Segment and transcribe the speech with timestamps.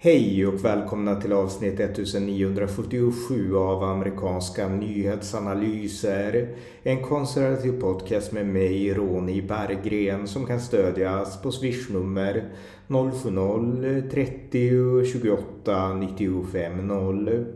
[0.00, 6.56] Hej och välkomna till avsnitt 1977 av amerikanska nyhetsanalyser.
[6.82, 12.48] En konservativ podcast med mig, Ronny Berggren, som kan stödjas på swishnummer
[12.88, 17.46] 070-30 28 95 0.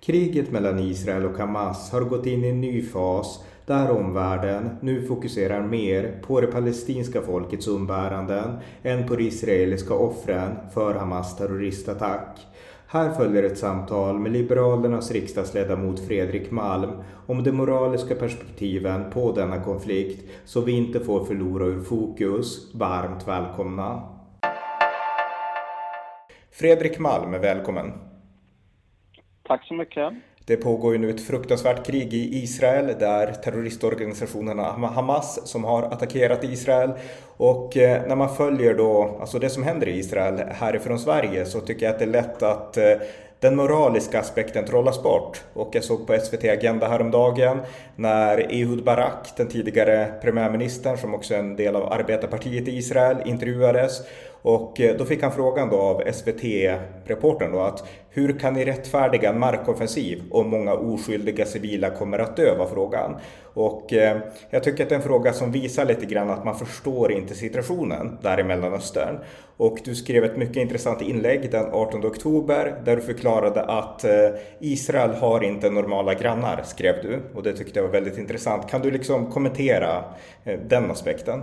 [0.00, 5.02] Kriget mellan Israel och Hamas har gått in i en ny fas där omvärlden nu
[5.02, 12.38] fokuserar mer på det palestinska folkets umbäranden än på de israeliska offren för Hamas terroristattack.
[12.86, 16.90] Här följer ett samtal med Liberalernas riksdagsledamot Fredrik Malm
[17.26, 22.74] om de moraliska perspektiven på denna konflikt så vi inte får förlora ur fokus.
[22.74, 24.02] Varmt välkomna!
[26.50, 27.92] Fredrik Malm, välkommen!
[29.42, 30.29] Tack så mycket!
[30.50, 36.44] Det pågår ju nu ett fruktansvärt krig i Israel där terroristorganisationerna Hamas som har attackerat
[36.44, 36.90] Israel.
[37.36, 41.60] Och eh, när man följer då, alltså det som händer i Israel härifrån Sverige så
[41.60, 42.92] tycker jag att det är lätt att eh,
[43.40, 45.44] den moraliska aspekten trollas bort.
[45.52, 47.60] Och jag såg på SVT Agenda häromdagen
[47.96, 53.16] när Ehud Barak, den tidigare premiärministern som också är en del av arbetarpartiet i Israel,
[53.26, 54.02] intervjuades.
[54.42, 59.30] Och eh, då fick han frågan då av SVT-reportern då att hur kan ni rättfärdiga
[59.30, 62.56] en markoffensiv om många oskyldiga civila kommer att dö?
[62.58, 63.16] var frågan.
[63.54, 64.18] Och eh,
[64.50, 67.34] jag tycker att det är en fråga som visar lite grann att man förstår inte
[67.34, 69.18] situationen där i Mellanöstern.
[69.56, 74.10] Och du skrev ett mycket intressant inlägg den 18 oktober där du förklarade att eh,
[74.60, 77.20] Israel har inte normala grannar, skrev du.
[77.34, 78.70] Och det tyckte jag var väldigt intressant.
[78.70, 80.04] Kan du liksom kommentera
[80.44, 81.42] eh, den aspekten?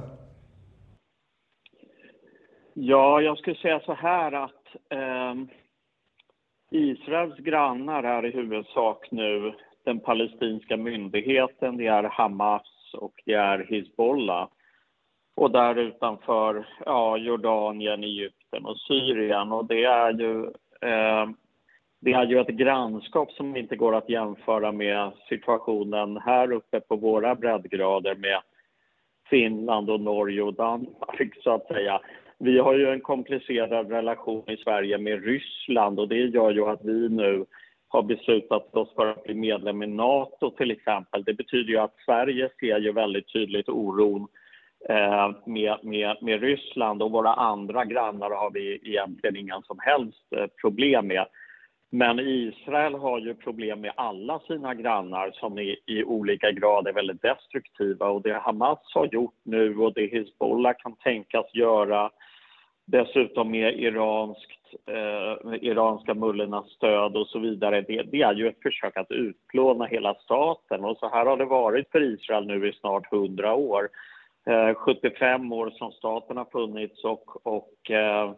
[2.74, 5.34] Ja, jag skulle säga så här att eh,
[6.72, 13.66] Israels grannar är i huvudsak nu den palestinska myndigheten, det är Hamas och det är
[13.70, 14.48] Hizbollah.
[15.36, 19.52] Och där utanför ja, Jordanien, Egypten och Syrien.
[19.52, 20.44] Och det är ju
[20.82, 21.28] eh,
[22.00, 26.96] det är ju ett grannskap som inte går att jämföra med situationen här uppe på
[26.96, 28.42] våra breddgrader med
[29.30, 32.02] Finland och Norge och Danmark, så att säga
[32.40, 36.86] vi har ju en komplicerad relation i Sverige med Ryssland och det gör ju att
[36.86, 37.46] vi nu
[37.88, 41.24] har beslutat oss för att bli medlem i Nato till exempel.
[41.24, 44.28] Det betyder ju att Sverige ser ju väldigt tydligt oron
[44.90, 50.34] eh, med, med, med Ryssland och våra andra grannar har vi egentligen inga som helst
[50.36, 51.26] eh, problem med.
[51.90, 56.94] Men Israel har ju problem med alla sina grannar som i, i olika grad är
[56.94, 62.12] väldigt destruktiva och det Hamas har gjort nu och det Hizbollah kan tänkas göra
[62.88, 67.82] dessutom med iranskt, eh, iranska mullornas stöd och så vidare.
[67.82, 71.46] Det, det, är ju ett försök att utplåna hela staten och så här har det
[71.46, 73.90] varit för Israel nu i snart 100 år.
[74.48, 78.34] Eh, 75 år som staten har funnits och, och eh, eh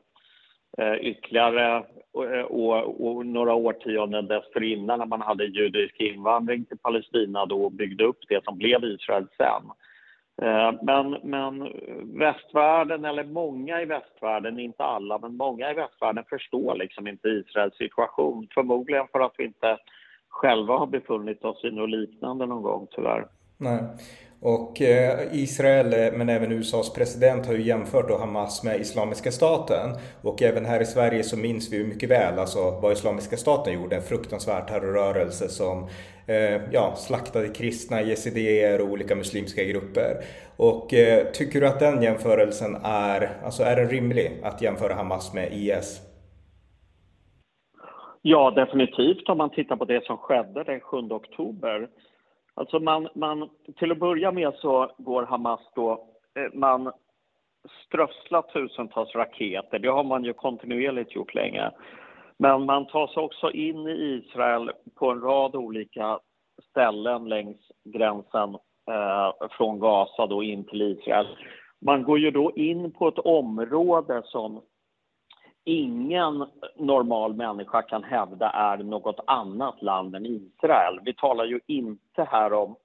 [0.79, 1.75] Eh, ytterligare
[2.15, 7.71] eh, och, och, några årtionden dessförinnan när man hade judisk invandring till Palestina då och
[7.71, 9.63] byggde upp det som blev Israel sen.
[10.41, 11.71] Eh, men, men
[12.19, 17.77] västvärlden, eller många i västvärlden, inte alla, men många i västvärlden förstår liksom inte Israels
[17.77, 18.47] situation.
[18.53, 19.77] Förmodligen för att vi inte
[20.29, 23.27] själva har befunnit oss i något liknande någon gång tyvärr.
[23.57, 23.79] Nej.
[24.41, 29.31] Och eh, Israel, eh, men även USAs president har ju jämfört då Hamas med Islamiska
[29.31, 29.89] staten.
[30.21, 33.73] Och även här i Sverige så minns vi ju mycket väl alltså vad Islamiska staten
[33.73, 33.95] gjorde.
[33.95, 35.87] En fruktansvärd terrorrörelse som
[36.27, 40.17] eh, ja, slaktade kristna, yazidier och olika muslimska grupper.
[40.57, 45.33] Och eh, tycker du att den jämförelsen är, alltså är den rimlig att jämföra Hamas
[45.33, 46.01] med IS?
[48.21, 51.87] Ja, definitivt om man tittar på det som skedde den 7 oktober
[52.59, 55.91] Alltså man, man, till att börja med så går Hamas då,
[56.35, 56.91] eh, man
[57.85, 59.79] strösslar tusentals raketer.
[59.79, 61.71] Det har man ju kontinuerligt gjort länge.
[62.37, 66.19] Men man tar sig också in i Israel på en rad olika
[66.69, 68.55] ställen längs gränsen
[68.91, 71.27] eh, från Gaza då in till Israel.
[71.81, 74.61] Man går ju då in på ett område som
[75.63, 76.45] ingen
[76.75, 80.99] normal människa kan hävda är något annat land än Israel.
[81.03, 82.75] Vi talar ju inte här om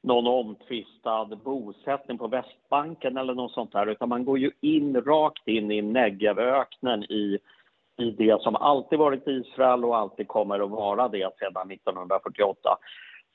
[0.00, 5.48] någon omtvistad bosättning på Västbanken eller något sånt där, utan man går ju in rakt
[5.48, 7.38] in i Negevöknen i,
[7.98, 12.78] i det som alltid varit Israel och alltid kommer att vara det sedan 1948.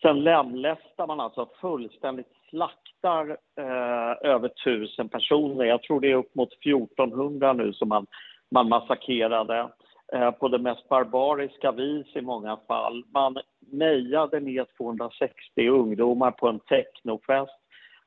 [0.02, 5.66] Sen lemlästar man alltså fullständigt slaktar eh, över tusen personer.
[5.66, 8.08] Jag tror det är upp mot 1400 nu som man
[8.52, 9.70] man massakrerade
[10.14, 13.04] eh, på det mest barbariska vis i många fall.
[13.14, 13.38] Man
[13.72, 17.58] mejade ner 260 ungdomar på en technofest.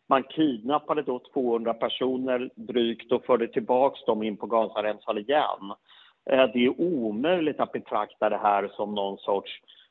[0.09, 5.73] Man kidnappade då 200 personer drygt och förde tillbaka dem in på Gazaremsan igen.
[6.31, 9.84] Eh, det är omöjligt att betrakta det här som någon sorts eh,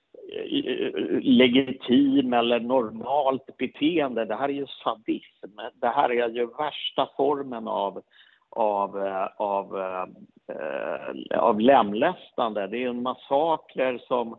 [1.22, 4.26] legitim eller normalt beteende.
[4.26, 5.60] Det här är ju sadism.
[5.82, 8.02] Det här är ju värsta formen av,
[8.50, 9.78] av, eh, av,
[10.48, 12.68] eh, av lemlästande.
[12.68, 14.38] Det är en massaker som,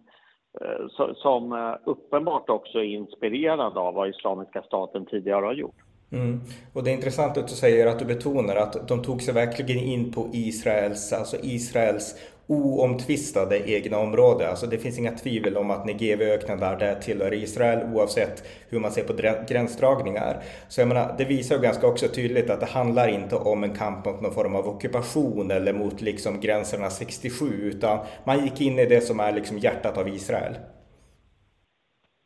[0.61, 5.77] eh, som eh, uppenbart också är inspirerad av vad Islamiska staten tidigare har gjort.
[6.13, 6.41] Mm.
[6.73, 9.85] Och det är intressant att du säger att du betonar att de tog sig verkligen
[9.85, 14.49] in på Israels, alltså Israels oomtvistade egna område.
[14.49, 18.91] Alltså det finns inga tvivel om att Negev-öknen där det tillhör Israel oavsett hur man
[18.91, 19.13] ser på
[19.49, 20.43] gränsdragningar.
[20.69, 23.75] Så jag menar, det visar ju ganska också tydligt att det handlar inte om en
[23.75, 28.79] kamp mot någon form av ockupation eller mot liksom gränserna 67 utan man gick in
[28.79, 30.55] i det som är liksom hjärtat av Israel.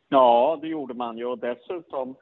[0.09, 2.15] Ja, det gjorde man ju och dessutom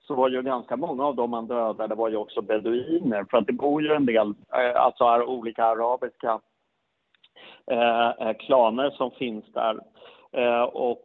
[0.00, 3.46] så var ju ganska många av dem man dödade var ju också beduiner för att
[3.46, 6.40] det bor ju en del, eh, alltså olika arabiska
[7.70, 9.78] Eh, eh, klaner som finns där.
[10.32, 11.04] Eh, och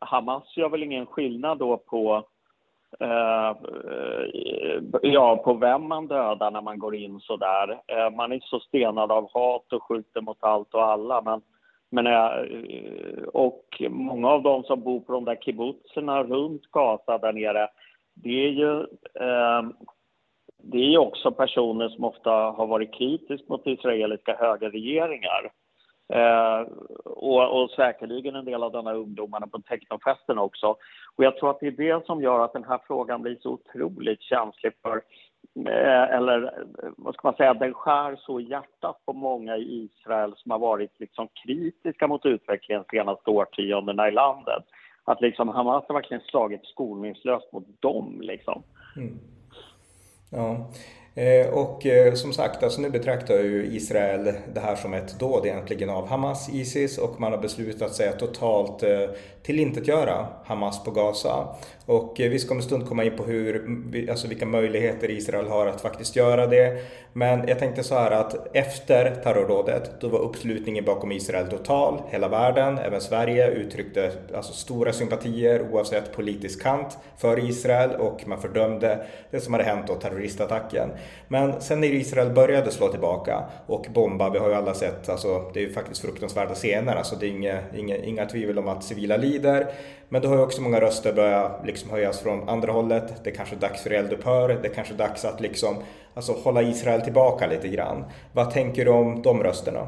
[0.00, 2.24] Hamas gör väl ingen skillnad då på
[5.02, 7.80] ja, på vem man dödar när man går in så där.
[8.10, 11.22] man är så stenad av hat och skjuter mot allt och alla.
[11.22, 11.42] Men,
[11.90, 12.06] men,
[13.32, 17.68] och många av dem som bor på de där kibbutzerna runt Gaza där nere
[18.14, 18.86] det är ju
[20.62, 25.50] det är också personer som ofta har varit kritiska mot israeliska högerregeringar.
[26.08, 26.60] Eh,
[27.04, 30.66] och, och säkerligen en del av de här ungdomarna på technofesten också.
[31.16, 33.50] Och jag tror att det är det som gör att den här frågan blir så
[33.50, 34.96] otroligt känslig för
[35.68, 36.64] eh, eller
[36.96, 40.58] vad ska man säga, den skär så i hjärtat på många i Israel som har
[40.58, 44.64] varit liksom kritiska mot utvecklingen de senaste årtiondena i landet
[45.06, 48.20] att liksom Hamas har verkligen slagit skoningslöst mot dem.
[48.20, 48.62] Liksom.
[48.96, 49.18] Mm.
[50.30, 50.70] Ja.
[51.18, 55.46] Eh, och eh, som sagt, alltså nu betraktar ju Israel det här som ett dåd
[55.46, 59.10] egentligen av Hamas, Isis och man har beslutat sig att totalt eh,
[59.42, 61.48] tillintetgöra Hamas på Gaza.
[61.86, 63.64] Och vi ska om en stund komma in på hur,
[64.10, 66.82] alltså vilka möjligheter Israel har att faktiskt göra det.
[67.12, 72.02] Men jag tänkte så här att efter terrorrådet, då var uppslutningen bakom Israel total.
[72.08, 78.40] Hela världen, även Sverige, uttryckte alltså stora sympatier oavsett politisk kant för Israel och man
[78.40, 80.90] fördömde det som hade hänt då, terroristattacken.
[81.28, 85.50] Men sen när Israel började slå tillbaka och bomba, vi har ju alla sett, alltså,
[85.54, 88.84] det är ju faktiskt fruktansvärda scener, alltså, det är inga, inga, inga tvivel om att
[88.84, 89.66] civila lider.
[90.08, 93.24] Men då har ju också många röster börjat liksom höjas från andra hållet.
[93.24, 95.76] Det är kanske är dags för eldupphör, det är kanske är dags att liksom,
[96.14, 98.04] alltså, hålla Israel tillbaka lite grann.
[98.32, 99.86] Vad tänker du om de rösterna?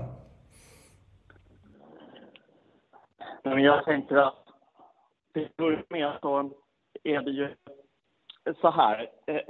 [3.43, 4.49] Jag tänker att
[5.39, 6.51] till att börja med så
[7.05, 7.49] är det ju
[8.61, 9.11] så här.
[9.27, 9.41] Eh,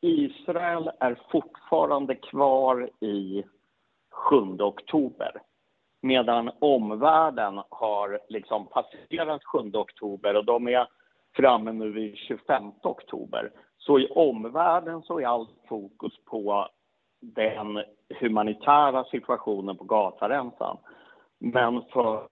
[0.00, 3.44] Israel är fortfarande kvar i
[4.10, 5.42] 7 oktober
[6.06, 10.88] medan omvärlden har liksom passerat 7 oktober och de är
[11.36, 13.50] framme nu vid 25 oktober.
[13.78, 16.68] Så i omvärlden så är allt fokus på
[17.20, 17.82] den
[18.20, 20.76] humanitära situationen på Gazaremsan.
[21.38, 22.28] Men för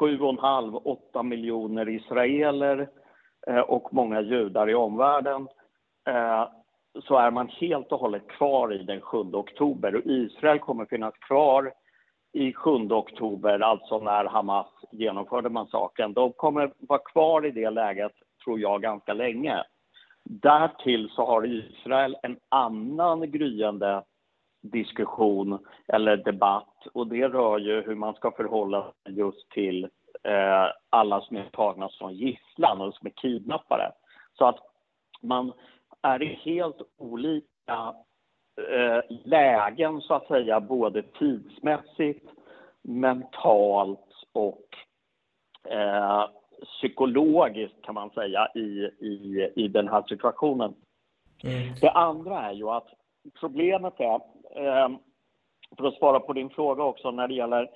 [0.00, 2.88] 7,5-8 miljoner israeler
[3.46, 5.48] eh, och många judar i omvärlden
[6.08, 6.48] Eh,
[7.04, 9.96] så är man helt och hållet kvar i den 7 oktober.
[9.96, 11.72] Och Israel kommer finnas kvar
[12.32, 16.12] i 7 oktober, alltså när Hamas genomförde massakern.
[16.12, 18.12] De kommer vara kvar i det läget,
[18.44, 19.62] tror jag, ganska länge.
[20.24, 24.02] Därtill så har Israel en annan gryende
[24.62, 29.84] diskussion eller debatt och det rör ju hur man ska förhålla sig just till
[30.22, 33.92] eh, alla som är tagna som gisslan och som är kidnappare.
[34.38, 34.58] Så att
[35.22, 35.52] man,
[36.02, 37.94] är det helt olika
[38.70, 42.26] eh, lägen, så att säga, både tidsmässigt,
[42.82, 44.66] mentalt och
[45.68, 46.28] eh,
[46.64, 50.74] psykologiskt, kan man säga, i, i, i den här situationen.
[51.44, 51.74] Mm.
[51.80, 52.88] Det andra är ju att
[53.40, 54.14] problemet är,
[54.56, 54.88] eh,
[55.76, 57.70] för att svara på din fråga också när det gäller,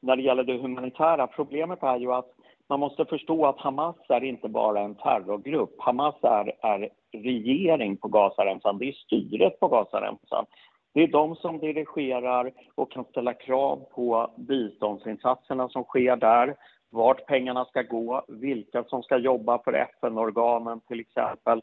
[0.00, 2.30] när det gäller det humanitära, problemet är ju att
[2.68, 5.74] man måste förstå att Hamas är inte bara en terrorgrupp.
[5.78, 10.46] Hamas är, är regering på Gazaremsan, det är styret på Gazaremsan.
[10.94, 16.56] Det är de som dirigerar och kan ställa krav på biståndsinsatserna som sker där,
[16.90, 21.62] vart pengarna ska gå, vilka som ska jobba för FN-organen till exempel.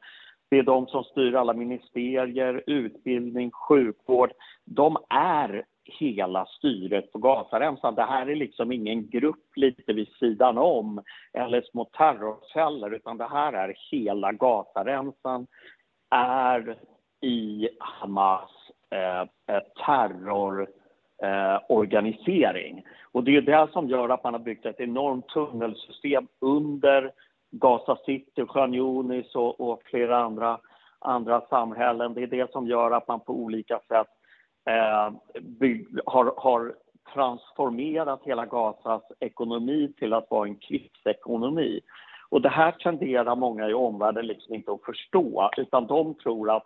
[0.49, 4.31] Det är de som styr alla ministerier, utbildning, sjukvård.
[4.65, 5.65] De är
[5.99, 7.95] hela styret på Gazaremsan.
[7.95, 11.01] Det här är liksom ingen grupp lite vid sidan om
[11.33, 15.47] eller små terrorceller utan det här är hela Gazaremsan
[16.09, 16.77] är
[17.21, 18.51] i Hamas
[18.89, 20.67] eh, eh terror
[21.23, 22.85] eh, organisering.
[23.11, 27.11] Och det är det som gör att man har byggt ett enormt tunnelsystem under
[27.51, 30.59] Gaza City, Khan Yunis och, och flera andra,
[30.99, 32.13] andra samhällen.
[32.13, 34.07] Det är det som gör att man på olika sätt
[34.67, 36.75] eh, bygg, har, har
[37.13, 41.81] transformerat hela Gazas ekonomi till att vara en krigsekonomi.
[42.29, 46.63] Och det här tenderar många i omvärlden liksom inte att förstå, utan de tror att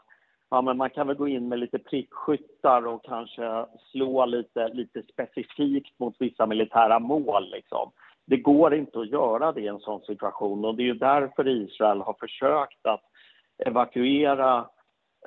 [0.50, 5.04] ja, men man kan väl gå in med lite prickskyttar och kanske slå lite, lite
[5.04, 7.52] specifikt mot vissa militära mål.
[7.52, 7.92] Liksom.
[8.26, 12.02] Det går inte att göra det i en sån situation och det är därför Israel
[12.02, 13.04] har försökt att
[13.66, 14.66] evakuera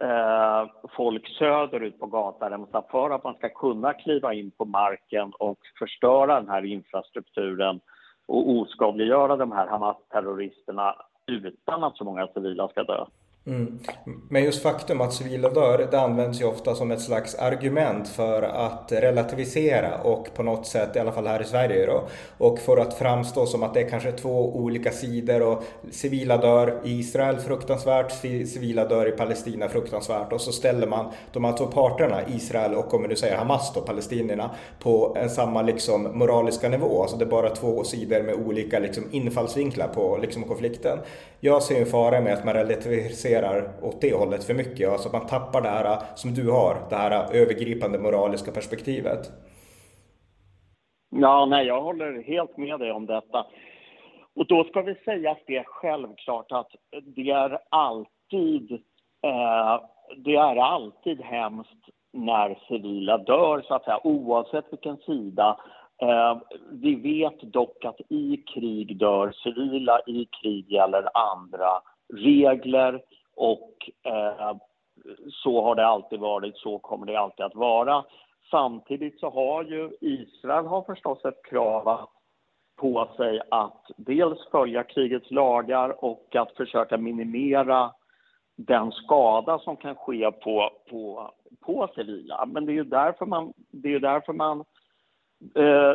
[0.00, 5.58] eh, folk söderut på Gazaremsan för att man ska kunna kliva in på marken och
[5.78, 7.80] förstöra den här infrastrukturen
[8.26, 10.94] och oskadliggöra de här Hamas-terroristerna
[11.26, 13.04] utan att så många civila ska dö.
[13.46, 13.78] Mm.
[14.28, 18.42] Men just faktum att civila dör, det används ju ofta som ett slags argument för
[18.42, 22.08] att relativisera och på något sätt, i alla fall här i Sverige då,
[22.38, 26.80] och för att framstå som att det är kanske två olika sidor och civila dör
[26.84, 31.66] i Israel fruktansvärt, civila dör i Palestina fruktansvärt och så ställer man de här två
[31.66, 37.02] parterna, Israel och om du säger Hamas då, palestinierna, på en samma liksom moraliska nivå.
[37.02, 40.98] Alltså det är bara två sidor med olika liksom infallsvinklar på liksom konflikten.
[41.40, 44.90] Jag ser en fara med att man relativiserar fokuserar åt det hållet för mycket.
[44.90, 49.20] Alltså att man tappar det här som du har, det här övergripande moraliska perspektivet.
[51.10, 53.46] Ja, nej, jag håller helt med dig om detta.
[54.36, 56.70] Och då ska vi säga att det är självklart att
[57.16, 58.72] det är alltid,
[59.22, 59.80] eh,
[60.16, 65.56] det är alltid hemskt när civila dör, så att säga, oavsett vilken sida.
[66.02, 66.38] Eh,
[66.72, 71.70] vi vet dock att i krig dör civila, i krig gäller andra
[72.12, 73.00] regler.
[73.36, 74.56] Och eh,
[75.30, 78.04] så har det alltid varit, så kommer det alltid att vara.
[78.50, 82.08] Samtidigt så har ju Israel har förstås ett krav
[82.76, 87.92] på sig att dels följa krigets lagar och att försöka minimera
[88.56, 92.46] den skada som kan ske på, på, på civila.
[92.46, 94.64] Men det är ju därför man, det är därför man
[95.54, 95.92] eh,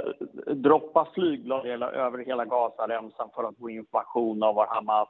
[0.53, 5.09] droppar flygblad över hela Gazaremsan för att få information om var Hamas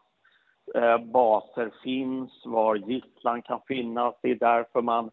[0.76, 4.16] Eh, baser finns, var gisslan kan finnas.
[4.22, 5.12] Det är därför man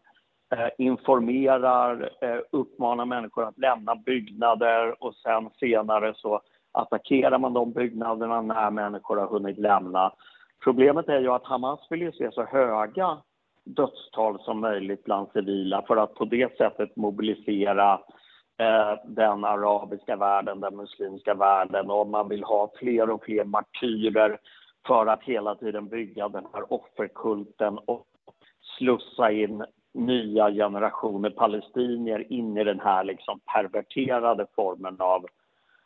[0.55, 7.71] eh, informerar, eh, uppmanar människor att lämna byggnader och sen senare så attackerar man de
[7.71, 10.13] byggnaderna när människor har hunnit lämna.
[10.63, 13.17] Problemet är ju att Hamas vill ju se så höga
[13.63, 17.99] dödstal som möjligt bland civila för att på det sättet mobilisera
[19.05, 24.39] den arabiska världen, den muslimska världen och man vill ha fler och fler martyrer
[24.87, 28.07] för att hela tiden bygga den här offerkulten och
[28.77, 35.25] slussa in nya generationer palestinier in i den här liksom perverterade formen av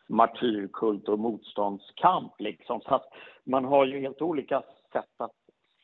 [0.08, 2.34] martyrkult och motståndskamp.
[2.39, 2.81] Liksom.
[2.81, 3.08] Så att
[3.43, 4.62] man har ju helt olika
[4.93, 5.31] sätt att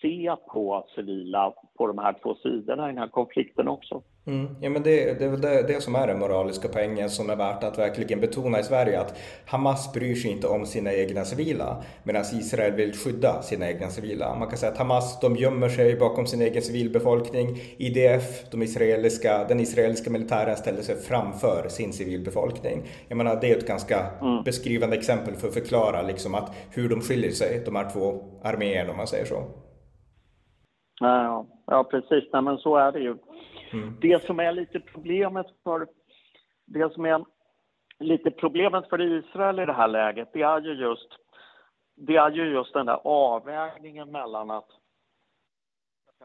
[0.01, 4.03] se på civila på de här två sidorna i den här konflikten också.
[4.27, 4.55] Mm.
[4.61, 7.35] Ja, men det, det är väl det, det, som är den moraliska poängen som är
[7.35, 11.83] värt att verkligen betona i Sverige att Hamas bryr sig inte om sina egna civila
[12.03, 14.35] medan Israel vill skydda sina egna civila.
[14.35, 17.61] Man kan säga att Hamas de gömmer sig bakom sin egen civilbefolkning.
[17.77, 22.83] IDF, de israeliska, den israeliska militären ställer sig framför sin civilbefolkning.
[23.07, 24.43] Jag menar, det är ett ganska mm.
[24.43, 28.91] beskrivande exempel för att förklara liksom att hur de skiljer sig, de här två arméerna
[28.91, 29.43] om man säger så.
[30.99, 32.23] Ja, ja precis.
[32.33, 33.17] Nej, men så är det ju.
[33.73, 33.97] Mm.
[34.01, 35.87] Det som är lite problemet för
[36.65, 37.25] det som är
[37.99, 41.09] lite problemet för Israel i det här läget, det är ju just
[41.95, 44.69] det är ju just den där avvägningen mellan att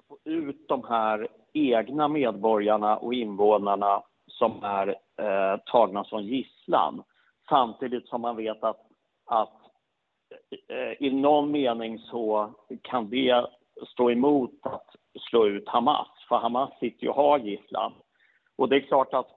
[0.08, 7.02] få ut de här egna medborgarna och invånarna som är eh, tagna som gisslan
[7.48, 8.80] samtidigt som man vet att,
[9.26, 9.60] att
[10.68, 13.46] eh, i någon mening så kan det
[13.86, 14.86] stå emot att
[15.20, 17.92] slå ut Hamas, för Hamas sitter ju och har gisslan.
[18.56, 19.28] Och det är klart att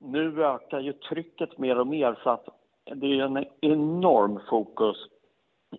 [0.00, 2.48] nu ökar ju trycket mer och mer så att
[2.84, 4.96] det är en enorm fokus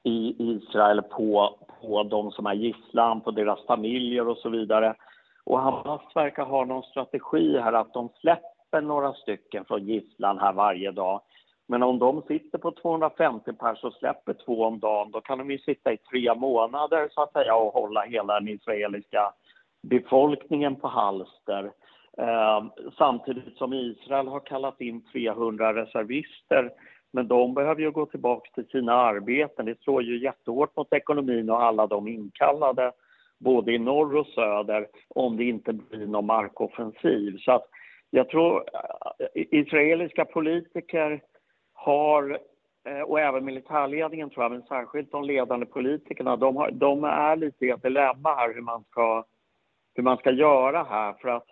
[0.03, 4.95] i Israel på, på de som är gisslan, på deras familjer och så vidare.
[5.43, 10.53] Och Hamas verkar ha någon strategi här att de släpper några stycken från gisslan här
[10.53, 11.21] varje dag
[11.69, 15.51] men om de sitter på 250 pers och släpper två om dagen, då kan de
[15.51, 19.33] ju sitta i tre månader så att säga och hålla hela den israeliska
[19.81, 21.71] befolkningen på halster.
[22.17, 22.65] Eh,
[22.97, 26.71] samtidigt som Israel har kallat in 300 reservister.
[27.11, 29.65] Men de behöver ju gå tillbaka till sina arbeten.
[29.65, 32.91] Det slår ju jättehårt mot ekonomin och alla de inkallade,
[33.39, 37.37] både i norr och söder, om det inte blir någon markoffensiv.
[37.37, 37.65] Så att
[38.09, 38.63] jag tror
[39.19, 41.21] eh, israeliska politiker
[41.85, 42.39] har
[42.85, 47.35] eh, och även militärledningen tror jag, men särskilt de ledande politikerna, de, har, de är
[47.35, 49.25] lite i ett dilemma här hur man, ska,
[49.95, 51.13] hur man ska göra här.
[51.13, 51.47] För att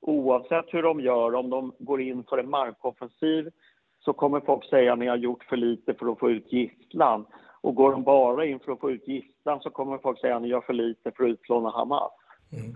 [0.00, 3.50] oavsett hur de gör, om de går in för en markoffensiv
[4.04, 7.26] så kommer folk säga att ni har gjort för lite för att få ut gisslan.
[7.60, 10.42] Och går de bara in för att få ut gisslan så kommer folk säga att
[10.42, 12.12] ni gör för lite för att utplåna Hamas.
[12.52, 12.74] Mm.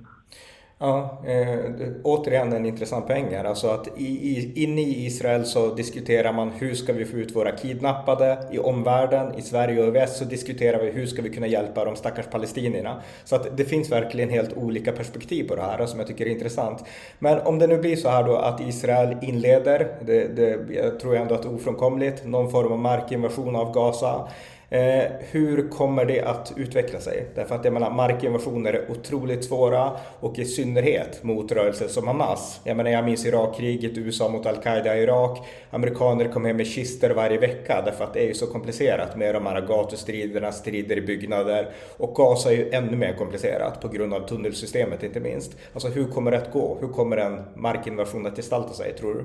[0.78, 1.58] Ja, eh,
[2.02, 3.44] återigen en intressant poäng här.
[3.44, 7.36] Alltså att i, i, inne i Israel så diskuterar man hur ska vi få ut
[7.36, 9.34] våra kidnappade i omvärlden.
[9.38, 12.26] I Sverige och i väst så diskuterar vi hur ska vi kunna hjälpa de stackars
[12.26, 13.02] palestinierna.
[13.24, 16.30] Så att det finns verkligen helt olika perspektiv på det här som jag tycker är
[16.30, 16.84] intressant.
[17.18, 21.14] Men om det nu blir så här då att Israel inleder, det, det jag tror
[21.14, 24.28] jag ändå att det är ofrånkomligt, någon form av markinvasion av Gaza.
[24.68, 27.26] Eh, hur kommer det att utveckla sig?
[27.34, 32.60] Därför att jag menar, markinvasioner är otroligt svåra och i synnerhet mot rörelser som Hamas.
[32.64, 35.38] Jag menar, jag minns Irakkriget, USA mot al-Qaida i Irak.
[35.70, 39.34] Amerikaner kom hem med kister varje vecka därför att det är ju så komplicerat med
[39.34, 44.14] de här gatustriderna, strider i byggnader och Gaza är ju ännu mer komplicerat på grund
[44.14, 45.56] av tunnelsystemet inte minst.
[45.72, 46.78] Alltså hur kommer det att gå?
[46.80, 49.24] Hur kommer en markinvasion att gestalta sig tror du?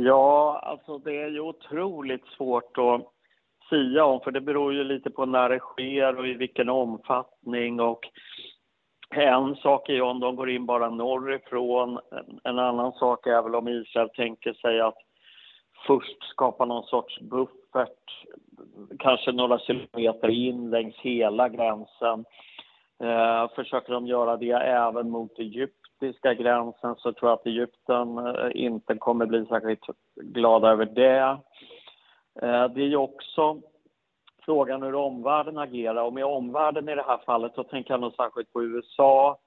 [0.00, 3.12] Ja, alltså det är ju otroligt svårt att
[3.70, 7.80] sia om för det beror ju lite på när det sker och i vilken omfattning
[7.80, 8.08] och
[9.10, 11.98] en sak är ju om de går in bara norrifrån.
[12.44, 14.98] En annan sak är väl om Israel tänker sig att
[15.86, 18.26] först skapa någon sorts buffert,
[18.98, 22.24] kanske några kilometer in längs hela gränsen.
[23.02, 28.18] Eh, försöker de göra det även mot Egypten egyptiska gränsen så tror jag att Egypten
[28.18, 31.38] eh, inte kommer bli särskilt glada över det.
[32.42, 33.60] Eh, det är ju också
[34.44, 38.14] frågan hur omvärlden agerar och med omvärlden i det här fallet så tänker jag nog
[38.14, 39.38] särskilt på USA,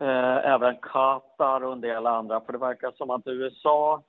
[0.00, 4.02] eh, även Qatar och en del andra för det verkar som att USA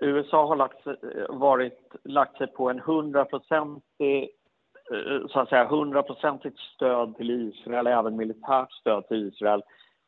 [0.00, 0.86] USA har lagt,
[1.28, 4.30] varit, lagt sig på en hundraprocentig
[5.30, 9.62] så att säga hundraprocentigt stöd till Israel, även militärt stöd till Israel.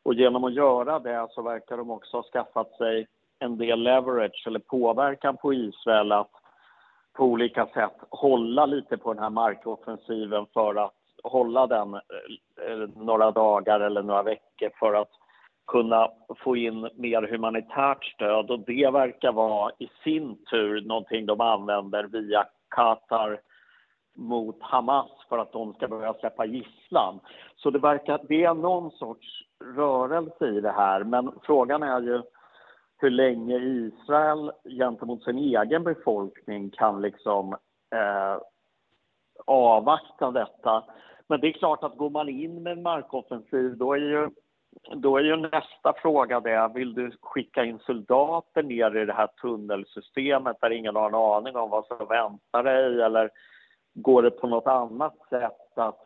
[0.09, 3.07] Och genom att göra det så verkar de också ha skaffat sig
[3.39, 6.31] en del leverage eller påverkan på Israel att
[7.13, 10.93] på olika sätt hålla lite på den här markoffensiven för att
[11.23, 15.11] hålla den eh, några dagar eller några veckor för att
[15.67, 16.11] kunna
[16.43, 22.03] få in mer humanitärt stöd och det verkar vara i sin tur någonting de använder
[22.03, 23.39] via Qatar
[24.15, 27.19] mot Hamas för att de ska börja släppa gisslan.
[27.55, 32.21] Så det verkar, det är någon sorts rörelse i det här, men frågan är ju
[32.97, 37.53] hur länge Israel gentemot sin egen befolkning kan liksom
[37.95, 38.41] eh,
[39.45, 40.83] avvakta detta.
[41.27, 44.29] Men det är klart att går man in med en markoffensiv då är ju,
[44.95, 49.27] då är ju nästa fråga det, vill du skicka in soldater ner i det här
[49.27, 53.29] tunnelsystemet där ingen har en aning om vad som väntar dig eller
[53.93, 55.99] går det på något annat sätt att,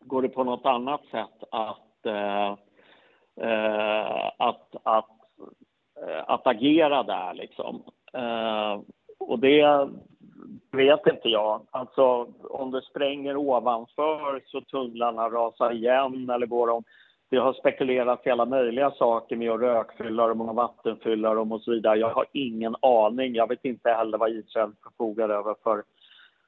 [0.00, 2.56] går det på något annat sätt att, eh,
[3.40, 5.10] Eh, att, att,
[6.06, 7.82] eh, att agera där liksom.
[8.12, 8.80] Eh,
[9.18, 9.88] och det
[10.72, 11.66] vet inte jag.
[11.70, 16.84] Alltså om det spränger ovanför så tunnlarna rasar igen eller går de
[17.30, 21.62] det har spekulerats i alla möjliga saker med att rökfylla dem och vattenfylla dem och
[21.62, 21.98] så vidare.
[21.98, 23.34] Jag har ingen aning.
[23.34, 25.82] Jag vet inte heller vad Israel förfogar över för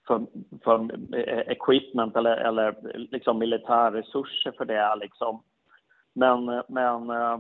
[0.07, 0.27] för,
[0.65, 2.75] för eh, equipment eller, eller
[3.11, 4.97] liksom militärresurser för det.
[5.01, 5.43] Liksom.
[6.13, 7.39] Men, men eh,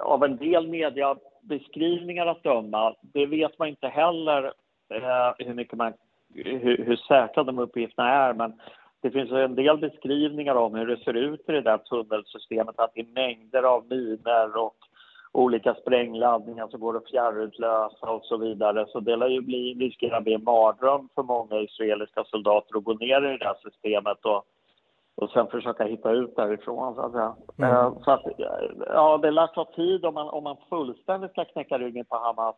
[0.00, 4.44] av en del mediebeskrivningar att döma, det vet man inte heller
[4.94, 5.92] eh, hur, mycket man,
[6.34, 8.34] hur, hur säkra de uppgifterna är.
[8.34, 8.52] Men
[9.00, 12.94] det finns en del beskrivningar om hur det ser ut i det där tunnelsystemet, att
[12.94, 14.76] det är mängder av miner och
[15.32, 18.86] olika sprängladdningar som går att fjärrutlösa och så vidare.
[18.88, 22.84] Så det lär ju bli, riskerar att bli en mardröm för många israeliska soldater att
[22.84, 24.44] gå ner i det där systemet och,
[25.20, 26.94] och sen försöka hitta ut därifrån.
[26.94, 27.34] Så att säga.
[27.58, 27.70] Mm.
[27.70, 28.22] Eh, så att,
[28.78, 32.56] ja, det lär ta tid om man, om man fullständigt ska knäcka ryggen på Hamas.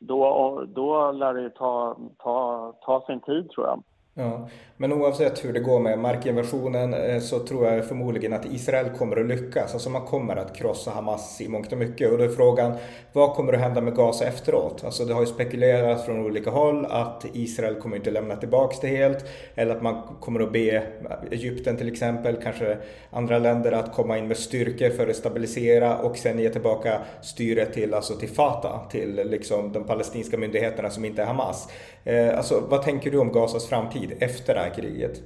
[0.00, 3.82] Då, då lär det ta, ta, ta sin tid, tror jag.
[4.14, 8.90] Ja, men oavsett hur det går med markinvasionen eh, så tror jag förmodligen att Israel
[8.98, 9.72] kommer att lyckas.
[9.72, 12.12] Alltså man kommer att krossa Hamas i mångt och mycket.
[12.12, 12.72] Och då är frågan,
[13.12, 14.84] vad kommer att hända med Gaza efteråt?
[14.84, 18.88] Alltså det har ju spekulerats från olika håll att Israel kommer inte lämna tillbaks det
[18.88, 19.24] helt.
[19.54, 20.82] Eller att man kommer att be
[21.30, 22.78] Egypten till exempel, kanske
[23.10, 27.72] andra länder att komma in med styrkor för att stabilisera och sen ge tillbaka styret
[27.72, 31.68] till, alltså till Fatah, till liksom de palestinska myndigheterna som inte är Hamas.
[32.04, 34.01] Eh, alltså vad tänker du om Gazas framtid?
[34.02, 35.22] Tid efter det här kriget?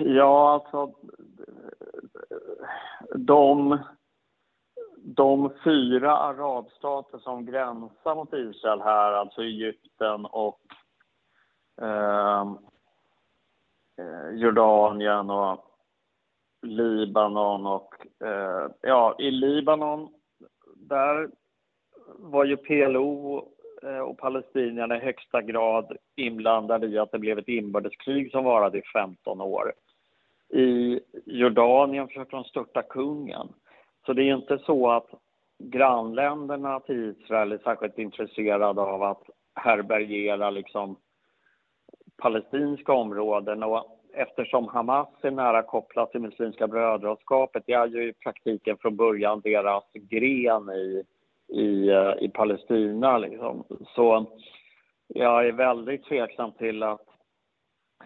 [0.00, 0.94] Ja, alltså
[3.14, 3.78] de,
[4.96, 10.60] de fyra arabstater som gränsar mot Israel här, alltså Egypten och
[11.82, 12.58] ehm,
[13.98, 15.64] eh, Jordanien och
[16.62, 17.94] Libanon och
[18.26, 20.08] eh, ja, i Libanon
[20.76, 21.30] där
[22.18, 23.48] var ju PLO
[23.82, 28.78] Eh, och palestinierna i högsta grad inblandade i att det blev ett inbördeskrig som varade
[28.78, 29.72] i 15 år.
[30.48, 33.48] I Jordanien försökte de störta kungen.
[34.06, 35.10] Så det är inte så att
[35.58, 39.22] grannländerna till Israel är särskilt intresserade av att
[39.54, 40.96] härbärgera liksom
[42.16, 43.62] palestinska områden.
[43.62, 48.96] Och eftersom Hamas är nära kopplat till Muslimska brödraskapet, det är ju i praktiken från
[48.96, 51.04] början deras gren i,
[51.48, 53.18] i, eh, i Palestina.
[53.18, 53.64] Liksom.
[53.94, 54.26] Så
[55.06, 57.04] jag är väldigt tveksam till att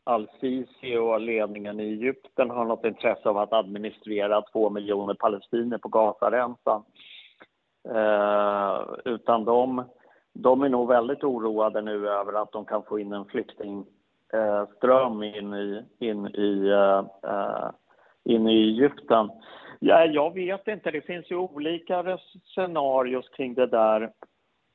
[0.05, 5.89] al-Sisi och ledningen i Egypten har något intresse av att administrera två miljoner palestinier på
[5.89, 6.83] Gazaremsan.
[7.89, 9.85] Eh, utan de,
[10.33, 15.55] de är nog väldigt oroade nu över att de kan få in en flyktingström in
[15.55, 17.71] i, in i, eh, eh
[18.25, 19.31] in i Egypten.
[19.85, 24.13] Ja, jag vet inte, det finns ju olika scenarios kring det där.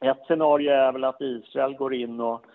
[0.05, 2.45] Ett scenario är väl att Israel går in och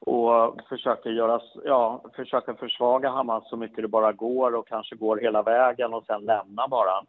[0.00, 5.16] och försöker, göra, ja, försöker försvaga Hamas så mycket det bara går och kanske går
[5.16, 7.02] hela vägen och sen lämna bara.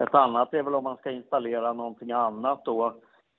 [0.00, 2.94] Ett annat är väl om man ska installera någonting annat då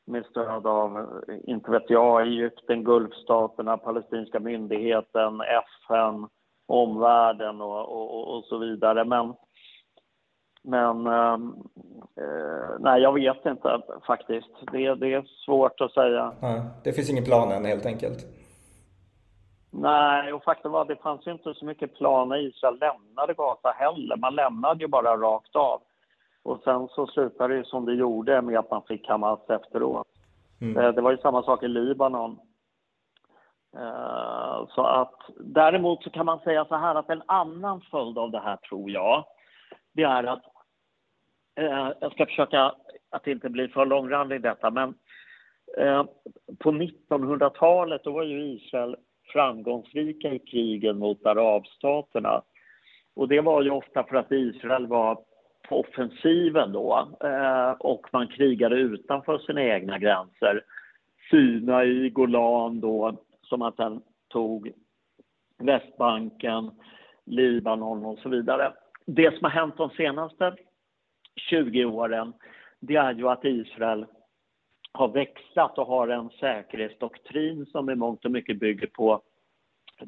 [0.05, 1.07] med stöd av,
[1.43, 6.27] inte vet jag, Egypten, Gulfstaterna, palestinska myndigheten, FN,
[6.67, 9.05] omvärlden och, och, och så vidare.
[9.05, 9.33] Men,
[10.62, 11.56] men ehm,
[12.15, 14.50] eh, nej, jag vet inte faktiskt.
[14.71, 16.34] Det, det är svårt att säga.
[16.41, 18.26] Ja, det finns ingen plan än helt enkelt.
[19.71, 23.34] Nej, och faktum var att det fanns ju inte så mycket plan när Israel lämnade
[23.34, 24.15] Gaza heller.
[24.15, 25.82] Man lämnade ju bara rakt av.
[26.43, 30.08] Och sen så slutade det som det gjorde med att man fick Hamas efteråt.
[30.62, 30.78] Mm.
[30.78, 32.39] Eh, det var ju samma sak i Libanon.
[33.78, 38.32] Eh, så att däremot så kan man säga så här att en annan följd av
[38.32, 39.24] det här tror jag,
[39.93, 40.43] det är att
[41.62, 42.76] Eh, jag ska försöka
[43.10, 44.93] att inte bli för långrandig i detta, men
[45.78, 46.04] eh,
[46.60, 48.95] på 1900-talet då var ju Israel
[49.34, 52.41] framgångsrika i krigen mot arabstaterna.
[53.15, 55.19] Och det var ju ofta för att Israel var
[55.69, 60.62] på offensiven då eh, och man krigade utanför sina egna gränser.
[61.30, 64.71] Sinai, Golan då, som att den tog
[65.58, 66.71] Västbanken,
[67.26, 68.74] Libanon och så vidare.
[69.06, 70.56] Det som har hänt de senaste
[71.36, 72.34] 20 åren
[72.82, 74.06] det är ju att Israel
[74.91, 79.22] har växlat och har en säkerhetsdoktrin som i mångt och mycket bygger på,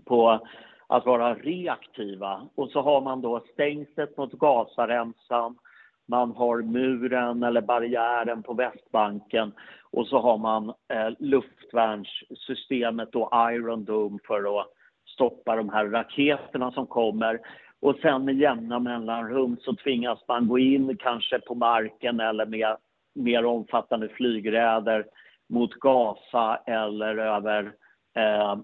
[0.06, 0.48] på
[0.88, 2.48] att vara reaktiva.
[2.56, 5.58] Och så har man då stängslet mot Gazaremsan,
[6.06, 9.52] man har muren eller barriären på Västbanken
[9.92, 14.68] och så har man eh, luftvärnssystemet då Iron Dome för att
[15.06, 17.40] stoppa de här raketerna som kommer.
[17.84, 22.78] Och sen med jämna mellanrum så tvingas man gå in kanske på marken eller med
[23.14, 25.06] mer omfattande flygräder
[25.50, 27.72] mot Gaza eller över
[28.16, 28.58] eh,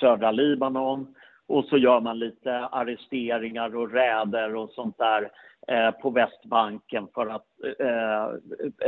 [0.00, 1.14] södra Libanon.
[1.46, 5.30] Och så gör man lite arresteringar och räder och sånt där
[5.68, 7.46] eh, på Västbanken för att
[7.78, 8.24] eh,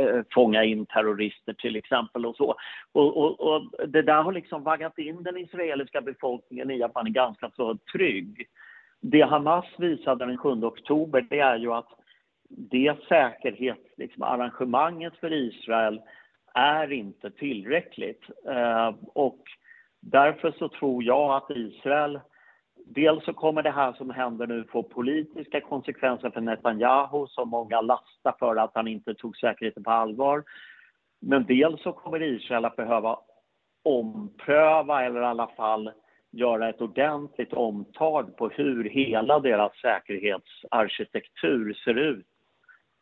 [0.03, 2.55] eh fånga in terrorister till exempel och så.
[2.91, 7.07] Och, och, och, det där har liksom vaggat in den israeliska befolkningen i att man
[7.07, 8.47] är ganska så trygg.
[9.01, 11.89] Det Hamas visade den 7 oktober det är ju att
[12.49, 16.01] det säkerhetsarrangemanget liksom, för Israel
[16.53, 18.23] är inte tillräckligt.
[18.47, 19.43] Eh, och
[20.01, 22.19] därför så tror jag att Israel
[22.85, 27.81] Dels så kommer det här som händer nu få politiska konsekvenser för Netanyahu som många
[27.81, 30.43] lastar för att han inte tog säkerheten på allvar.
[31.21, 33.19] Men dels så kommer Israel att behöva
[33.83, 35.91] ompröva eller i alla fall
[36.31, 42.25] göra ett ordentligt omtag på hur hela deras säkerhetsarkitektur ser ut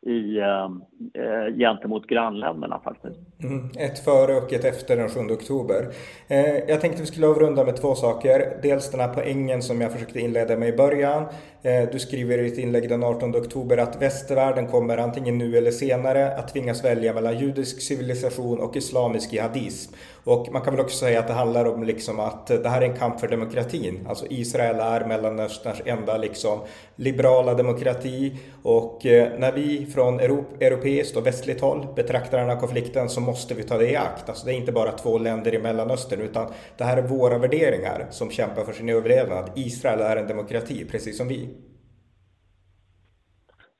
[0.05, 3.19] i, ehm, eh, gentemot grannländerna faktiskt.
[3.43, 5.87] Mm, ett före och ett efter den 7 oktober.
[6.27, 8.59] Eh, jag tänkte vi skulle avrunda med två saker.
[8.61, 11.25] Dels den här poängen som jag försökte inleda med i början.
[11.67, 15.71] Eh, du skriver i ditt inlägg den 18 oktober att västvärlden kommer antingen nu eller
[15.71, 19.93] senare att tvingas välja mellan judisk civilisation och islamisk jihadism.
[20.23, 22.81] Och man kan väl också säga att det handlar om liksom att eh, det här
[22.81, 24.05] är en kamp för demokratin.
[24.09, 26.59] Alltså Israel är Mellanösterns enda liksom
[26.95, 33.09] liberala demokrati och eh, när vi från europeiskt och västligt håll betraktar den här konflikten
[33.09, 34.29] så måste vi ta det i akt.
[34.29, 38.07] Alltså det är inte bara två länder i Mellanöstern utan det här är våra värderingar
[38.11, 39.51] som kämpar för sin överlevnad.
[39.55, 41.49] Israel är en demokrati precis som vi.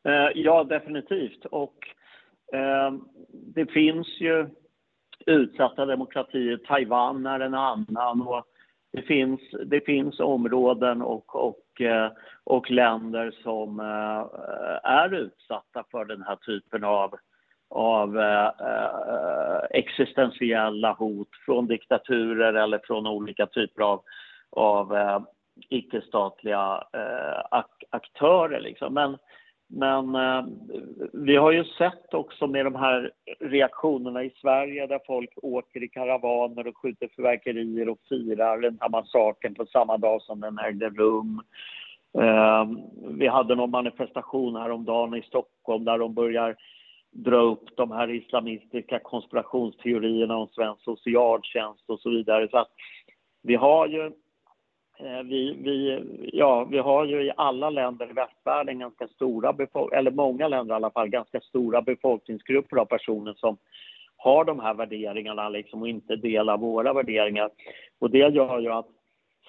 [0.07, 1.45] Eh, ja, definitivt.
[1.45, 1.87] Och
[2.53, 2.93] eh,
[3.31, 4.47] det finns ju
[5.25, 6.57] utsatta demokratier.
[6.57, 8.21] Taiwan är en annan.
[8.21, 8.45] Och
[8.93, 12.11] det, finns, det finns områden och, och, eh,
[12.43, 14.25] och länder som eh,
[14.83, 17.15] är utsatta för den här typen av
[17.69, 24.01] av eh, eh existentiella hot från diktaturer eller från olika typer av,
[24.49, 25.19] av eh,
[25.69, 28.59] icke-statliga eh, ak aktörer.
[28.59, 28.93] Liksom.
[28.93, 29.17] Men
[29.67, 30.45] men eh,
[31.13, 35.87] vi har ju sett också med de här reaktionerna i Sverige där folk åker i
[35.87, 40.89] karavaner och skjuter fyrverkerier och firar den här massakern på samma dag som den ägde
[40.89, 41.41] rum.
[42.17, 42.65] Eh,
[43.09, 46.55] vi hade någon manifestation häromdagen i Stockholm där de börjar
[47.11, 52.47] dra upp de här islamistiska konspirationsteorierna om svensk socialtjänst och så vidare.
[52.51, 52.71] Så att
[53.41, 54.11] vi har ju
[54.99, 59.55] Eh, vi, vi, ja, vi har ju i alla länder i västvärlden ganska stora,
[59.93, 63.57] eller många länder i alla fall, ganska stora befolkningsgrupper av personer som
[64.17, 67.49] har de här värderingarna liksom och inte delar våra värderingar.
[67.99, 68.87] Och det gör ju att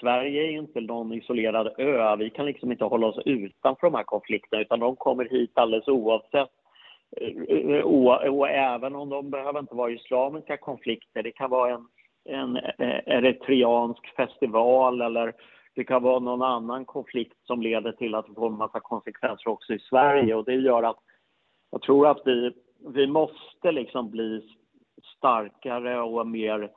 [0.00, 2.16] Sverige är inte någon isolerad ö.
[2.16, 5.88] Vi kan liksom inte hålla oss utanför de här konflikterna utan de kommer hit alldeles
[5.88, 6.50] oavsett.
[7.16, 11.74] Eh, eh, och, och även om de behöver inte vara islamiska konflikter, det kan vara
[11.74, 11.88] en
[12.28, 15.34] en eh, eritreansk festival eller
[15.74, 19.48] det kan vara någon annan konflikt som leder till att det får en massa konsekvenser
[19.48, 20.98] också i Sverige och det gör att
[21.70, 22.52] jag tror att vi,
[22.94, 24.56] vi måste liksom bli
[25.16, 26.70] starkare och mer,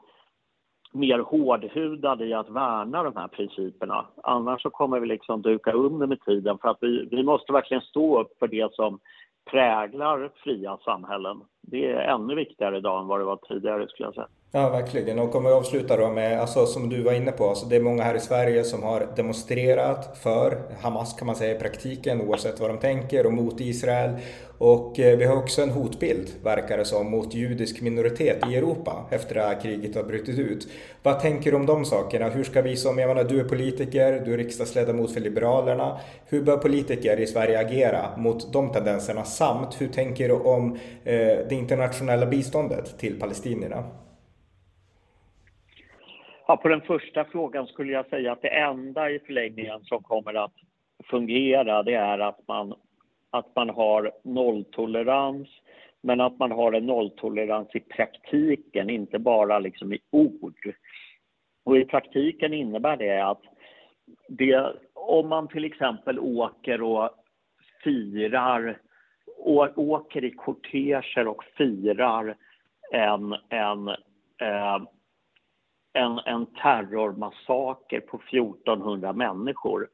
[0.94, 4.06] mer hårdhudade i att värna de här principerna.
[4.24, 7.84] Annars så kommer vi liksom duka under med tiden för att vi, vi måste verkligen
[7.84, 9.00] stå upp för det som
[9.52, 11.42] präglar fria samhällen.
[11.72, 14.28] Det är ännu viktigare idag än vad det var tidigare skulle jag säga.
[14.54, 15.20] Ja, verkligen.
[15.20, 17.82] Och om vi avslutar då med, alltså, som du var inne på, alltså, det är
[17.82, 22.60] många här i Sverige som har demonstrerat för Hamas kan man säga i praktiken, oavsett
[22.60, 24.12] vad de tänker, och mot Israel.
[24.58, 29.06] Och eh, vi har också en hotbild, verkar det som, mot judisk minoritet i Europa
[29.10, 30.68] efter det här kriget har brutit ut.
[31.04, 32.30] Vad tänker du om de sakerna?
[32.30, 35.98] Hur ska vi som, jag menar, du är politiker, du är riksdagsledamot för Liberalerna.
[36.26, 39.24] Hur bör politiker i Sverige agera mot de tendenserna?
[39.24, 41.18] Samt, hur tänker du om eh,
[41.50, 43.84] det internationella biståndet till palestinierna?
[46.48, 50.34] Ja, på den första frågan skulle jag säga att det enda i förlängningen som kommer
[50.34, 50.54] att
[51.10, 52.74] fungera det är att man,
[53.30, 55.48] att man har nolltolerans
[56.02, 60.74] men att man har en nolltolerans i praktiken, inte bara liksom i ord.
[61.64, 63.42] Och I praktiken innebär det att
[64.28, 67.10] det, om man till exempel åker och
[67.84, 68.78] firar
[69.76, 72.36] åker i korteger och firar
[72.92, 73.88] en, en
[74.42, 74.80] eh,
[75.94, 79.88] en, en terrormassaker på 1400 människor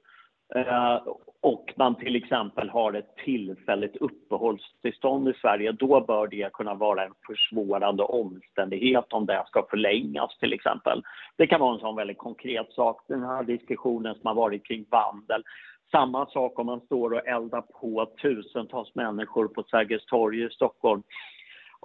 [0.55, 0.99] eh,
[1.41, 7.05] och man till exempel har ett tillfälligt uppehållstillstånd i Sverige, då bör det kunna vara
[7.05, 11.03] en försvårande omständighet om det ska förlängas till exempel.
[11.35, 14.85] Det kan vara en sån väldigt konkret sak, den här diskussionen som har varit kring
[14.89, 15.43] vandel.
[15.91, 21.03] Samma sak om man står och eldar på tusentals människor på Sergels torg i Stockholm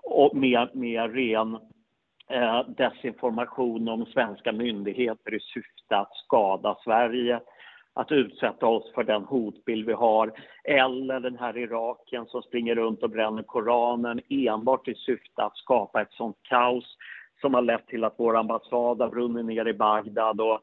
[0.02, 1.58] och med, med ren
[2.28, 7.40] eh, desinformation om svenska myndigheter i syfte att skada Sverige
[7.94, 10.32] att utsätta oss för den hotbild vi har
[10.64, 16.02] eller den här Iraken som springer runt och bränner Koranen enbart i syfte att skapa
[16.02, 16.96] ett sånt kaos
[17.40, 20.60] som har lett till att vår ambassad har brunnit ner i Bagdad och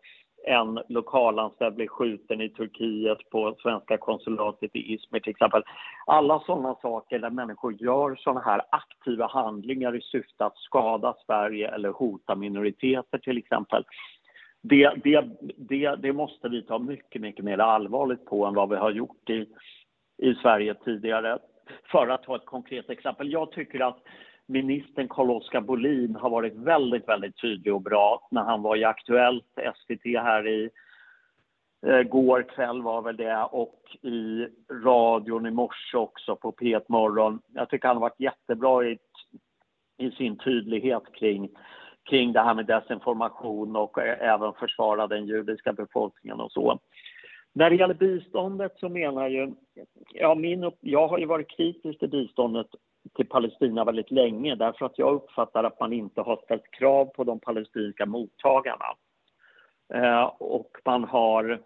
[0.50, 5.64] en lokalanställd blir skjuten i Turkiet på svenska konsulatet i Izmir till exempel.
[6.06, 11.72] Alla sådana saker där människor gör sådana här aktiva handlingar i syfte att skada Sverige
[11.72, 13.84] eller hota minoriteter till exempel.
[14.62, 15.26] Det, det,
[15.58, 19.30] det, det måste vi ta mycket, mycket mer allvarligt på än vad vi har gjort
[19.30, 19.46] i,
[20.18, 21.38] i Sverige tidigare.
[21.92, 23.32] För att ta ett konkret exempel.
[23.32, 24.00] Jag tycker att
[24.50, 29.46] ministern Carl-Oskar Bolin har varit väldigt, väldigt tydlig och bra när han var i Aktuellt,
[29.76, 30.70] SVT här i
[31.86, 34.48] eh, går kväll var väl det och i
[34.86, 37.42] radion i morse också på P1 Morgon.
[37.54, 38.98] Jag tycker han har varit jättebra i,
[39.98, 41.50] i sin tydlighet kring,
[42.10, 46.80] kring det här med desinformation och eh, även försvara den judiska befolkningen och så.
[47.54, 49.52] När det gäller biståndet så menar ju,
[50.14, 52.68] ja, min, jag har ju varit kritisk till biståndet
[53.15, 57.24] till Palestina väldigt länge därför att jag uppfattar att man inte har ställt krav på
[57.24, 58.86] de palestinska mottagarna.
[59.93, 61.62] Eh, och man har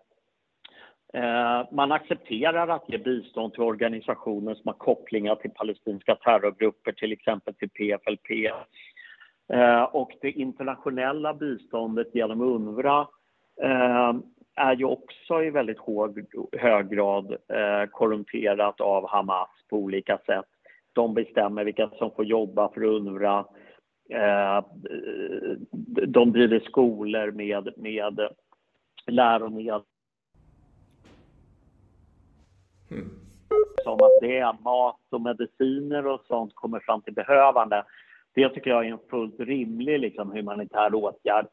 [1.13, 7.11] eh, man accepterar att ge bistånd till organisationer som har kopplingar till palestinska terrorgrupper, till
[7.11, 8.51] exempel till PFLP.
[9.53, 13.07] Eh, och det internationella biståndet genom UNRWA
[13.61, 14.13] eh,
[14.55, 20.45] är ju också i väldigt hög, hög grad eh, korrumperat av Hamas på olika sätt.
[20.93, 23.45] De bestämmer vilka som får jobba för UNRWA.
[24.09, 24.63] Eh,
[26.07, 28.29] de driver skolor med, med
[29.07, 29.81] läromedel.
[32.91, 33.09] Mm.
[33.83, 37.85] Som att det är mat och mediciner och sånt kommer fram till behövande.
[38.35, 41.47] Det tycker jag är en fullt rimlig liksom, humanitär åtgärd.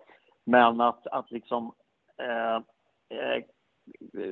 [0.45, 1.73] Men att, att liksom
[2.19, 2.57] eh,
[3.19, 3.43] eh,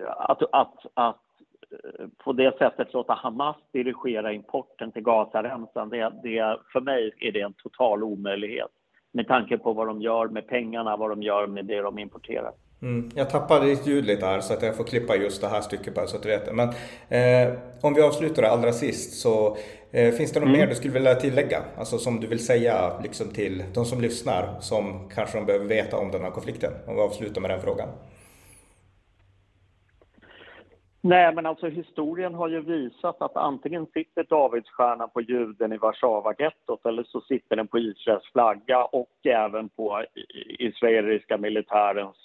[0.06, 1.27] att, att, att
[2.24, 7.40] på det sättet låta Hamas dirigera importen till Gazaremsan, det, det, för mig är det
[7.40, 8.70] en total omöjlighet
[9.12, 12.52] med tanke på vad de gör med pengarna, vad de gör med det de importerar.
[12.82, 13.10] Mm.
[13.14, 15.94] Jag tappade ditt ljud lite här så att jag får klippa just det här stycket
[15.94, 16.52] bara så att du vet det.
[16.52, 16.68] Men
[17.08, 19.56] eh, om vi avslutar det allra sist så
[19.90, 20.60] eh, finns det något mm.
[20.60, 21.62] mer du skulle vilja tillägga?
[21.78, 25.96] Alltså som du vill säga liksom till de som lyssnar som kanske de behöver veta
[25.96, 26.72] om den här konflikten?
[26.86, 27.88] Om vi avslutar med den frågan.
[31.08, 36.86] Nej, men alltså historien har ju visat att antingen sitter Davidsstjärnan på juden i Warszawagettot
[36.86, 40.04] eller så sitter den på Israels flagga och även på
[40.58, 42.16] israeliska militärens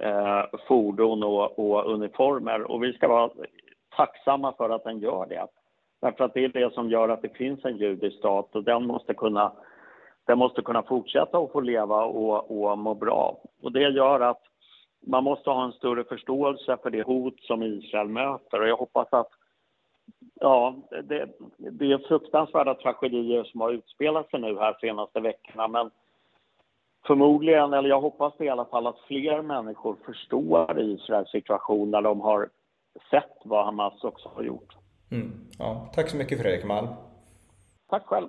[0.00, 2.70] eh, fordon och, och, uniformer.
[2.70, 3.30] Och vi ska vara
[3.96, 5.46] tacksamma för att den gör det.
[6.00, 8.86] Därför att det är det som gör att det finns en judisk stat och den
[8.86, 9.52] måste kunna,
[10.26, 13.36] den måste kunna fortsätta att få leva och, och må bra.
[13.62, 14.42] Och det gör att
[15.06, 19.08] man måste ha en större förståelse för det hot som Israel möter och jag hoppas
[19.10, 19.28] att
[20.40, 25.90] Ja, det, det är fruktansvärda tragedier som har utspelat sig nu här senaste veckorna men
[27.06, 32.20] förmodligen, eller jag hoppas i alla fall att fler människor förstår Israels situation när de
[32.20, 32.48] har
[33.10, 34.76] sett vad Hamas också har gjort.
[35.10, 35.32] Mm.
[35.58, 36.88] Ja, tack så mycket Fredrik Malm.
[37.90, 38.28] Tack själv.